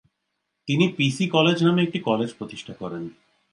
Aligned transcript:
তিনি 0.67 0.85
PC 0.97 1.25
college 1.27 1.57
নামে 1.63 1.81
একটি 1.83 1.99
কলেজ 1.99 2.29
প্রতিষ্ঠা 2.37 2.73
করেন। 2.73 3.03